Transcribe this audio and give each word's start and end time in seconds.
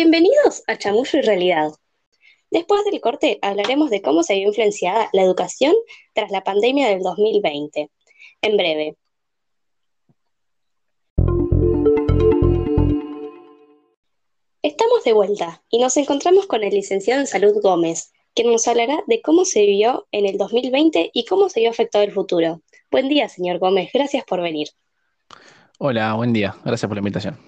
Bienvenidos 0.00 0.62
a 0.68 0.78
Chamullo 0.78 1.18
y 1.18 1.22
Realidad. 1.22 1.72
Después 2.52 2.84
del 2.84 3.00
corte 3.00 3.40
hablaremos 3.42 3.90
de 3.90 4.00
cómo 4.00 4.22
se 4.22 4.36
vio 4.36 4.46
influenciada 4.46 5.10
la 5.12 5.22
educación 5.22 5.74
tras 6.14 6.30
la 6.30 6.44
pandemia 6.44 6.88
del 6.88 7.00
2020. 7.00 7.90
En 8.42 8.56
breve. 8.56 8.96
Estamos 14.62 15.02
de 15.02 15.12
vuelta 15.12 15.64
y 15.68 15.80
nos 15.80 15.96
encontramos 15.96 16.46
con 16.46 16.62
el 16.62 16.74
licenciado 16.74 17.20
en 17.20 17.26
Salud 17.26 17.60
Gómez, 17.60 18.12
quien 18.36 18.52
nos 18.52 18.68
hablará 18.68 19.02
de 19.08 19.20
cómo 19.20 19.44
se 19.44 19.62
vivió 19.62 20.06
en 20.12 20.26
el 20.26 20.38
2020 20.38 21.10
y 21.12 21.24
cómo 21.24 21.48
se 21.48 21.58
vio 21.58 21.70
afectado 21.70 22.04
el 22.04 22.12
futuro. 22.12 22.62
Buen 22.88 23.08
día, 23.08 23.28
señor 23.28 23.58
Gómez. 23.58 23.90
Gracias 23.92 24.24
por 24.24 24.42
venir. 24.42 24.68
Hola, 25.78 26.14
buen 26.14 26.32
día. 26.32 26.54
Gracias 26.64 26.88
por 26.88 26.94
la 26.94 27.00
invitación. 27.00 27.47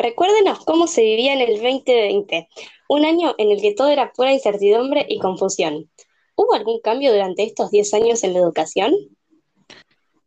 Recuérdenos 0.00 0.64
cómo 0.64 0.86
se 0.86 1.02
vivía 1.02 1.32
en 1.32 1.40
el 1.40 1.54
2020, 1.60 2.48
un 2.88 3.04
año 3.04 3.34
en 3.36 3.50
el 3.50 3.60
que 3.60 3.74
todo 3.74 3.88
era 3.88 4.12
pura 4.12 4.32
incertidumbre 4.32 5.04
y 5.08 5.18
confusión. 5.18 5.90
¿Hubo 6.36 6.54
algún 6.54 6.80
cambio 6.80 7.10
durante 7.10 7.42
estos 7.42 7.72
10 7.72 7.94
años 7.94 8.22
en 8.22 8.34
la 8.34 8.38
educación? 8.38 8.94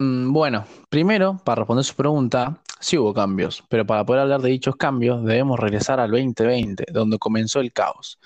Mm, 0.01 0.33
bueno, 0.33 0.65
primero, 0.89 1.37
para 1.43 1.59
responder 1.59 1.85
su 1.85 1.93
pregunta, 1.95 2.59
sí 2.79 2.97
hubo 2.97 3.13
cambios, 3.13 3.63
pero 3.69 3.85
para 3.85 4.03
poder 4.03 4.23
hablar 4.23 4.41
de 4.41 4.49
dichos 4.49 4.75
cambios 4.75 5.23
debemos 5.23 5.59
regresar 5.59 5.99
al 5.99 6.09
2020, 6.09 6.85
donde 6.91 7.19
comenzó 7.19 7.59
el 7.59 7.71
caos. 7.71 8.17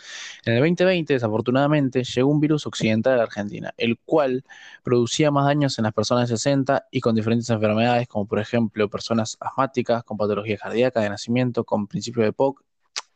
En 0.45 0.53
el 0.53 0.59
2020, 0.61 1.15
desafortunadamente, 1.15 2.05
llegó 2.05 2.29
un 2.29 2.39
virus 2.39 2.65
occidental 2.65 3.15
a 3.15 3.17
la 3.17 3.23
Argentina, 3.23 3.73
el 3.75 3.99
cual 4.05 4.45
producía 4.83 5.31
más 5.31 5.47
daños 5.47 5.77
en 5.77 5.83
las 5.83 5.93
personas 5.93 6.29
de 6.29 6.37
60 6.37 6.87
y 6.91 7.01
con 7.01 7.13
diferentes 7.13 7.49
enfermedades, 7.49 8.07
como 8.07 8.25
por 8.25 8.39
ejemplo 8.39 8.89
personas 8.89 9.35
asmáticas, 9.41 10.05
con 10.05 10.15
patología 10.15 10.57
cardíaca 10.57 11.01
de 11.01 11.09
nacimiento, 11.09 11.65
con 11.65 11.87
principio 11.87 12.23
de 12.23 12.31
POC, 12.31 12.63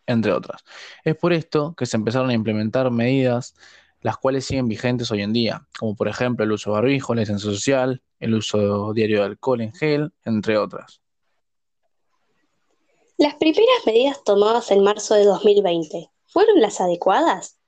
entre 0.05 0.33
otras. 0.33 0.65
Es 1.05 1.15
por 1.15 1.31
esto 1.31 1.75
que 1.77 1.85
se 1.85 1.95
empezaron 1.95 2.29
a 2.29 2.33
implementar 2.33 2.91
medidas 2.91 3.55
las 4.01 4.17
cuales 4.17 4.45
siguen 4.45 4.67
vigentes 4.67 5.11
hoy 5.11 5.21
en 5.21 5.33
día, 5.33 5.67
como 5.77 5.95
por 5.95 6.07
ejemplo 6.07 6.45
el 6.45 6.51
uso 6.51 6.71
de 6.71 6.75
barbijo, 6.75 7.13
la 7.13 7.21
licencia 7.21 7.49
social, 7.49 8.01
el 8.19 8.33
uso 8.33 8.93
diario 8.93 9.19
de 9.19 9.25
alcohol 9.25 9.61
en 9.61 9.73
gel, 9.73 10.13
entre 10.25 10.57
otras. 10.57 11.01
Las 13.17 13.35
primeras 13.35 13.85
medidas 13.85 14.23
tomadas 14.23 14.71
en 14.71 14.83
marzo 14.83 15.15
de 15.15 15.25
2020, 15.25 16.09
¿fueron 16.27 16.61
las 16.61 16.79
adecuadas? 16.79 17.59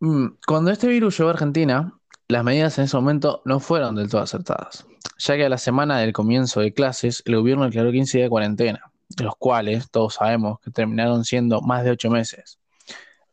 Mm, 0.00 0.28
cuando 0.46 0.70
este 0.70 0.88
virus 0.88 1.18
llegó 1.18 1.28
a 1.28 1.32
Argentina, 1.34 1.98
las 2.28 2.42
medidas 2.42 2.78
en 2.78 2.84
ese 2.84 2.96
momento 2.96 3.42
no 3.44 3.60
fueron 3.60 3.94
del 3.94 4.08
todo 4.08 4.22
acertadas, 4.22 4.86
ya 5.18 5.36
que 5.36 5.44
a 5.44 5.48
la 5.48 5.58
semana 5.58 5.98
del 5.98 6.12
comienzo 6.12 6.60
de 6.60 6.72
clases 6.72 7.22
el 7.26 7.36
gobierno 7.36 7.64
declaró 7.64 7.92
15 7.92 8.18
días 8.18 8.26
de 8.26 8.30
cuarentena, 8.30 8.92
de 9.10 9.24
los 9.24 9.36
cuales 9.36 9.90
todos 9.90 10.14
sabemos 10.14 10.58
que 10.60 10.70
terminaron 10.70 11.24
siendo 11.24 11.60
más 11.60 11.84
de 11.84 11.90
8 11.90 12.10
meses. 12.10 12.58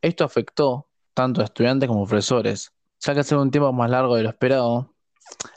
Esto 0.01 0.25
afectó 0.25 0.87
tanto 1.13 1.41
estudiantes 1.41 1.87
como 1.87 2.05
profesores, 2.05 2.71
ya 2.99 3.13
que 3.13 3.21
hace 3.21 3.35
un 3.35 3.51
tiempo 3.51 3.71
más 3.73 3.89
largo 3.89 4.15
de 4.15 4.23
lo 4.23 4.29
esperado, 4.29 4.93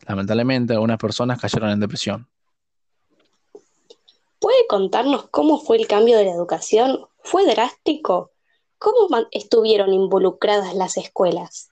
lamentablemente 0.07 0.73
algunas 0.73 0.99
personas 0.99 1.41
cayeron 1.41 1.71
en 1.71 1.81
depresión. 1.81 2.29
¿Puede 4.39 4.67
contarnos 4.69 5.29
cómo 5.31 5.59
fue 5.59 5.79
el 5.79 5.87
cambio 5.87 6.19
de 6.19 6.25
la 6.25 6.33
educación? 6.33 7.07
¿Fue 7.19 7.47
drástico? 7.47 8.33
¿Cómo 8.79 9.09
estuvieron 9.31 9.93
involucradas 9.93 10.75
las 10.75 10.97
escuelas? 10.99 11.71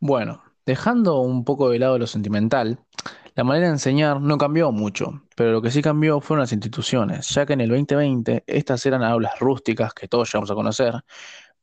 Bueno, 0.00 0.42
dejando 0.66 1.20
un 1.20 1.44
poco 1.44 1.70
de 1.70 1.78
lado 1.78 1.98
lo 1.98 2.06
sentimental, 2.06 2.80
la 3.36 3.44
manera 3.44 3.66
de 3.66 3.72
enseñar 3.72 4.20
no 4.20 4.38
cambió 4.38 4.70
mucho, 4.70 5.22
pero 5.34 5.52
lo 5.52 5.62
que 5.62 5.70
sí 5.70 5.82
cambió 5.82 6.20
fueron 6.20 6.42
las 6.42 6.52
instituciones, 6.52 7.28
ya 7.30 7.46
que 7.46 7.54
en 7.54 7.62
el 7.62 7.70
2020 7.70 8.44
estas 8.46 8.84
eran 8.86 9.02
aulas 9.02 9.38
rústicas 9.40 9.92
que 9.92 10.06
todos 10.06 10.32
llegamos 10.32 10.50
a 10.50 10.54
conocer, 10.54 11.04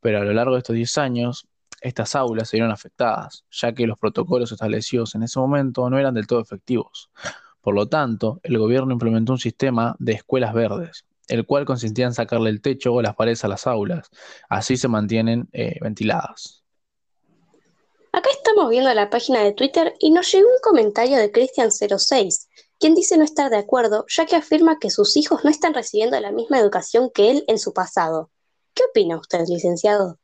pero 0.02 0.20
a 0.20 0.24
lo 0.24 0.34
largo 0.34 0.54
de 0.54 0.60
estos 0.60 0.76
10 0.76 0.98
años 0.98 1.48
estas 1.82 2.16
aulas 2.16 2.50
se 2.50 2.58
vieron 2.58 2.72
afectadas, 2.72 3.44
ya 3.50 3.74
que 3.74 3.88
los 3.88 3.98
protocolos 3.98 4.52
establecidos 4.52 5.16
en 5.16 5.24
ese 5.24 5.40
momento 5.40 5.90
no 5.90 5.98
eran 5.98 6.14
del 6.14 6.28
todo 6.28 6.40
efectivos. 6.40 7.10
Por 7.62 7.76
lo 7.76 7.88
tanto, 7.88 8.40
el 8.44 8.58
gobierno 8.58 8.92
implementó 8.94 9.34
un 9.34 9.40
sistema 9.40 9.96
de 10.00 10.14
escuelas 10.14 10.54
verdes, 10.54 11.06
el 11.28 11.46
cual 11.46 11.66
consistía 11.66 12.06
en 12.06 12.14
sacarle 12.14 12.50
el 12.50 12.62
techo 12.62 12.94
o 12.94 13.02
las 13.02 13.16
paredes 13.16 13.44
a 13.46 13.48
las 13.48 13.68
aulas. 13.68 14.10
Así 14.50 14.78
se 14.78 14.88
mantienen 14.88 15.48
eh, 15.54 15.78
ventiladas. 15.82 16.64
Acá 18.14 18.30
estamos 18.32 18.70
viendo 18.70 18.94
la 18.94 19.10
página 19.10 19.42
de 19.42 19.54
Twitter 19.54 19.94
y 20.00 20.12
nos 20.12 20.32
llegó 20.32 20.48
un 20.48 20.60
comentario 20.62 21.18
de 21.18 21.32
Cristian06, 21.32 22.48
quien 22.78 22.94
dice 22.94 23.18
no 23.18 23.24
estar 23.24 23.50
de 23.50 23.58
acuerdo, 23.58 24.06
ya 24.10 24.26
que 24.26 24.36
afirma 24.36 24.80
que 24.80 24.90
sus 24.90 25.16
hijos 25.16 25.46
no 25.46 25.50
están 25.50 25.74
recibiendo 25.74 26.20
la 26.20 26.32
misma 26.32 26.60
educación 26.60 27.10
que 27.14 27.32
él 27.32 27.46
en 27.48 27.58
su 27.58 27.74
pasado. 27.74 28.30
¿Qué 28.74 28.84
opina 28.90 29.18
usted, 29.18 29.46
licenciado? 29.48 30.18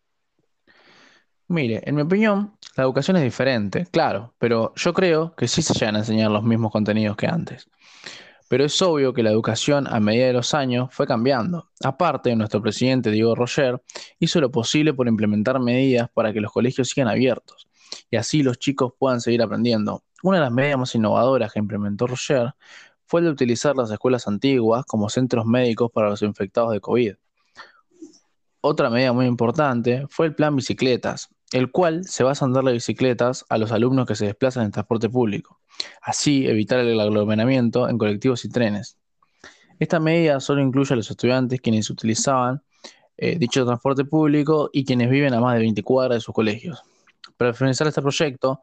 Mire, 1.48 1.82
en 1.86 1.96
mi 1.96 2.02
opinión, 2.02 2.58
la 2.76 2.84
educación 2.84 3.18
es 3.18 3.24
diferente, 3.24 3.88
claro, 3.92 4.34
pero 4.38 4.74
yo 4.76 4.94
creo 4.94 5.34
que 5.36 5.48
sí 5.48 5.62
se 5.62 5.74
llegan 5.74 5.96
a 5.96 6.00
enseñar 6.00 6.30
los 6.30 6.44
mismos 6.44 6.72
contenidos 6.72 7.16
que 7.16 7.28
antes. 7.28 7.70
Pero 8.50 8.66
es 8.66 8.82
obvio 8.82 9.14
que 9.14 9.24
la 9.24 9.32
educación 9.32 9.88
a 9.88 10.00
medida 10.00 10.28
de 10.28 10.34
los 10.34 10.54
años 10.54 10.90
fue 10.92 11.08
cambiando. 11.08 11.70
Aparte, 11.84 12.36
nuestro 12.36 12.62
presidente 12.62 13.12
Diego 13.12 13.36
Roger 13.36 13.82
hizo 14.20 14.40
lo 14.40 14.52
posible 14.52 14.94
por 14.94 15.08
implementar 15.08 15.60
medidas 15.60 16.10
para 16.14 16.32
que 16.34 16.42
los 16.42 16.52
colegios 16.52 16.90
sigan 16.90 17.10
abiertos 17.10 17.68
y 18.10 18.18
así 18.18 18.44
los 18.44 18.58
chicos 18.58 18.94
puedan 18.98 19.22
seguir 19.22 19.42
aprendiendo. 19.42 20.04
Una 20.24 20.38
de 20.38 20.44
las 20.44 20.52
medidas 20.52 20.80
más 20.80 20.96
innovadoras 20.96 21.52
que 21.52 21.60
implementó 21.60 22.08
Roger 22.08 22.54
fue 23.06 23.22
el 23.22 23.28
de 23.28 23.32
utilizar 23.32 23.76
las 23.76 23.92
escuelas 23.92 24.28
antiguas 24.28 24.86
como 24.86 25.10
centros 25.10 25.46
médicos 25.46 25.92
para 25.92 26.10
los 26.10 26.22
infectados 26.22 26.72
de 26.72 26.82
COVID. 26.82 27.16
Otra 28.70 28.90
medida 28.90 29.14
muy 29.14 29.28
importante 29.28 30.06
fue 30.10 30.26
el 30.26 30.36
plan 30.36 30.54
bicicletas, 30.54 31.30
el 31.54 31.72
cual 31.72 32.04
se 32.04 32.26
basa 32.26 32.44
en 32.44 32.52
darle 32.52 32.74
bicicletas 32.74 33.46
a 33.48 33.58
los 33.58 33.72
alumnos 33.72 34.06
que 34.06 34.14
se 34.14 34.26
desplazan 34.26 34.66
en 34.66 34.72
transporte 34.72 35.08
público, 35.08 35.62
así 36.02 36.46
evitar 36.46 36.80
el 36.80 37.00
aglomeramiento 37.00 37.88
en 37.88 37.98
colectivos 37.98 38.44
y 38.44 38.50
trenes. 38.50 38.98
Esta 39.80 40.02
medida 40.02 40.42
solo 40.42 40.60
incluye 40.60 40.94
a 40.94 40.98
los 40.98 41.10
estudiantes 41.10 41.62
quienes 41.62 41.90
utilizaban 41.90 42.62
eh, 43.16 43.38
dicho 43.40 43.66
transporte 43.66 44.04
público 44.04 44.70
y 44.74 44.84
quienes 44.84 45.10
viven 45.10 45.34
a 45.34 45.40
más 45.40 45.54
de 45.54 45.62
20 45.62 45.82
cuadras 45.84 46.18
de 46.18 46.22
sus 46.22 46.36
colegios. 46.36 46.82
Para 47.38 47.54
finalizar 47.54 47.88
este 47.88 48.02
proyecto, 48.02 48.60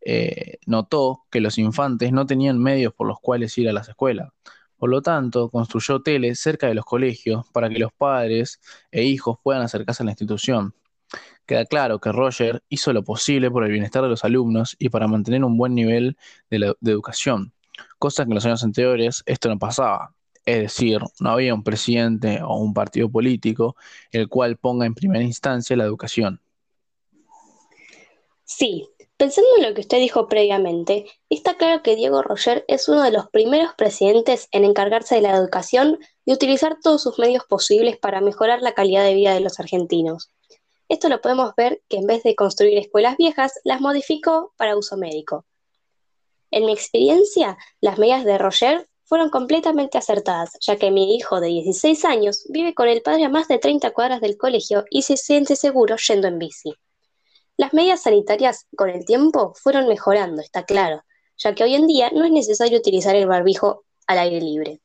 eh, 0.00 0.58
notó 0.66 1.26
que 1.30 1.40
los 1.40 1.58
infantes 1.58 2.10
no 2.10 2.26
tenían 2.26 2.58
medios 2.58 2.92
por 2.92 3.06
los 3.06 3.20
cuales 3.20 3.56
ir 3.56 3.68
a 3.68 3.72
las 3.72 3.88
escuelas. 3.88 4.32
Por 4.76 4.90
lo 4.90 5.02
tanto, 5.02 5.50
construyó 5.50 5.96
hoteles 5.96 6.40
cerca 6.40 6.66
de 6.66 6.74
los 6.74 6.84
colegios 6.84 7.46
para 7.52 7.68
que 7.68 7.78
los 7.78 7.92
padres 7.92 8.60
e 8.90 9.04
hijos 9.04 9.38
puedan 9.42 9.62
acercarse 9.62 10.02
a 10.02 10.06
la 10.06 10.12
institución, 10.12 10.74
Queda 11.46 11.66
claro 11.66 12.00
que 12.00 12.10
Roger 12.10 12.62
hizo 12.70 12.92
lo 12.92 13.04
posible 13.04 13.50
por 13.50 13.64
el 13.64 13.72
bienestar 13.72 14.02
de 14.02 14.08
los 14.08 14.24
alumnos 14.24 14.76
y 14.78 14.88
para 14.88 15.08
mantener 15.08 15.44
un 15.44 15.58
buen 15.58 15.74
nivel 15.74 16.16
de, 16.50 16.74
educación, 16.82 17.52
cosa 17.98 18.24
que 18.24 18.30
en 18.30 18.34
los 18.36 18.46
años 18.46 18.64
anteriores 18.64 19.22
esto 19.26 19.48
no 19.50 19.58
pasaba. 19.58 20.14
Es 20.46 20.58
decir, 20.58 21.00
no 21.20 21.30
había 21.30 21.54
un 21.54 21.62
presidente 21.62 22.40
o 22.42 22.56
un 22.56 22.72
partido 22.72 23.10
político 23.10 23.76
el 24.10 24.28
cual 24.28 24.56
ponga 24.56 24.86
en 24.86 24.94
primera 24.94 25.22
instancia 25.22 25.76
la 25.76 25.84
educación. 25.84 26.40
Sí, 28.44 28.88
pensando 29.24 29.48
en 29.56 29.62
lo 29.62 29.72
que 29.72 29.80
usted 29.80 30.00
dijo 30.00 30.28
previamente, 30.28 31.06
está 31.30 31.56
claro 31.56 31.82
que 31.82 31.96
Diego 31.96 32.20
Roger 32.20 32.62
es 32.68 32.90
uno 32.90 33.02
de 33.02 33.10
los 33.10 33.30
primeros 33.30 33.72
presidentes 33.72 34.48
en 34.52 34.64
encargarse 34.64 35.14
de 35.14 35.22
la 35.22 35.34
educación 35.34 35.98
y 36.26 36.34
utilizar 36.34 36.76
todos 36.82 37.02
sus 37.02 37.18
medios 37.18 37.42
posibles 37.46 37.96
para 37.96 38.20
mejorar 38.20 38.60
la 38.60 38.74
calidad 38.74 39.02
de 39.02 39.14
vida 39.14 39.32
de 39.32 39.40
los 39.40 39.58
argentinos. 39.58 40.28
Esto 40.90 41.08
lo 41.08 41.22
podemos 41.22 41.54
ver 41.56 41.80
que 41.88 41.96
en 41.96 42.06
vez 42.06 42.22
de 42.22 42.34
construir 42.34 42.76
escuelas 42.76 43.16
viejas, 43.16 43.54
las 43.64 43.80
modificó 43.80 44.52
para 44.58 44.76
uso 44.76 44.98
médico. 44.98 45.46
En 46.50 46.66
mi 46.66 46.74
experiencia, 46.74 47.56
las 47.80 47.98
medidas 47.98 48.26
de 48.26 48.36
Roger 48.36 48.90
fueron 49.04 49.30
completamente 49.30 49.96
acertadas, 49.96 50.50
ya 50.60 50.76
que 50.76 50.90
mi 50.90 51.16
hijo 51.16 51.40
de 51.40 51.48
16 51.48 52.04
años 52.04 52.44
vive 52.50 52.74
con 52.74 52.88
el 52.88 53.00
padre 53.00 53.24
a 53.24 53.30
más 53.30 53.48
de 53.48 53.58
30 53.58 53.90
cuadras 53.92 54.20
del 54.20 54.36
colegio 54.36 54.84
y 54.90 55.00
se 55.00 55.16
siente 55.16 55.56
seguro 55.56 55.96
yendo 55.96 56.28
en 56.28 56.38
bici. 56.38 56.74
Las 57.56 57.72
medidas 57.72 58.02
sanitarias 58.02 58.66
con 58.76 58.90
el 58.90 59.04
tiempo 59.04 59.54
fueron 59.54 59.86
mejorando, 59.86 60.42
está 60.42 60.64
claro, 60.64 61.04
ya 61.36 61.54
que 61.54 61.62
hoy 61.62 61.76
en 61.76 61.86
día 61.86 62.10
no 62.10 62.24
es 62.24 62.32
necesario 62.32 62.78
utilizar 62.78 63.14
el 63.14 63.28
barbijo 63.28 63.84
al 64.08 64.18
aire 64.18 64.40
libre. 64.40 64.80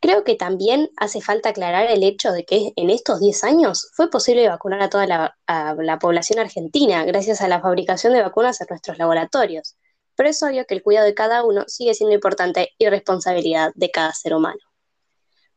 Creo 0.00 0.24
que 0.24 0.34
también 0.34 0.90
hace 0.96 1.20
falta 1.20 1.50
aclarar 1.50 1.90
el 1.90 2.04
hecho 2.04 2.32
de 2.32 2.44
que 2.44 2.72
en 2.76 2.88
estos 2.88 3.20
10 3.20 3.44
años 3.44 3.90
fue 3.94 4.08
posible 4.08 4.48
vacunar 4.48 4.80
a 4.80 4.88
toda 4.88 5.06
la, 5.06 5.98
población 6.00 6.38
argentina 6.38 7.04
gracias 7.04 7.42
a 7.42 7.48
la 7.48 7.60
fabricación 7.60 8.14
de 8.14 8.22
vacunas 8.22 8.60
en 8.60 8.68
nuestros 8.70 8.96
laboratorios. 8.96 9.76
Pero 10.14 10.30
es 10.30 10.42
obvio 10.42 10.64
que 10.66 10.74
el 10.74 10.82
cuidado 10.82 11.06
de 11.06 11.14
cada 11.14 11.44
uno 11.44 11.64
sigue 11.66 11.94
siendo 11.94 12.14
importante 12.14 12.70
y 12.78 12.88
responsabilidad 12.88 13.72
de 13.74 13.90
cada 13.90 14.14
ser 14.14 14.34
humano. 14.34 14.60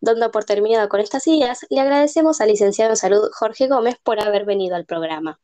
Dando 0.02 0.32
por 0.32 0.44
terminado 0.44 0.90
con 0.90 1.00
estas 1.00 1.26
ideas, 1.28 1.66
le 1.70 1.80
agradecemos 1.80 2.42
al 2.42 2.50
licenciado 2.50 2.92
en 2.92 2.98
salud 2.98 3.30
Jorge 3.32 3.68
Gómez 3.68 3.96
por 4.04 4.20
haber 4.20 4.46
venido 4.46 4.76
al 4.76 4.86
programa. 4.86 5.40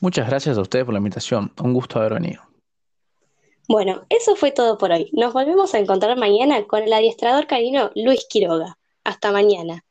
Muchas 0.00 0.28
gracias 0.28 0.58
a 0.58 0.60
ustedes 0.60 0.84
por 0.84 0.94
la 0.94 0.98
invitación. 0.98 1.52
Un 1.62 1.72
gusto 1.72 1.98
haber 1.98 2.14
venido. 2.14 2.42
Bueno, 3.68 4.04
eso 4.10 4.36
fue 4.36 4.52
todo 4.52 4.76
por 4.76 4.92
hoy. 4.92 5.08
Nos 5.12 5.32
volvemos 5.32 5.74
a 5.74 5.78
encontrar 5.78 6.18
mañana 6.18 6.66
con 6.66 6.82
el 6.82 6.92
adiestrador 6.92 7.46
carino 7.46 7.90
Luis 7.94 8.26
Quiroga. 8.28 8.78
Hasta 9.04 9.32
mañana. 9.32 9.84